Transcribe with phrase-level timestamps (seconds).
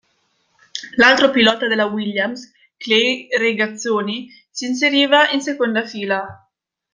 [0.95, 6.49] L'altro pilota della Williams, Clay Regazzoni, s'inseriva in seconda fila.